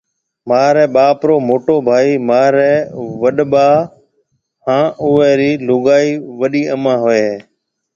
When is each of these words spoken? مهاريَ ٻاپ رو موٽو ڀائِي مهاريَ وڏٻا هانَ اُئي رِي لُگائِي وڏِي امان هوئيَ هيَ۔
مهاريَ 0.47 0.85
ٻاپ 0.95 1.19
رو 1.27 1.35
موٽو 1.47 1.75
ڀائِي 1.87 2.13
مهاريَ 2.27 2.71
وڏٻا 3.21 3.67
هانَ 4.65 4.85
اُئي 5.03 5.31
رِي 5.39 5.51
لُگائِي 5.67 6.09
وڏِي 6.39 6.63
امان 6.75 6.97
هوئيَ 7.03 7.21
هيَ۔ 7.29 7.37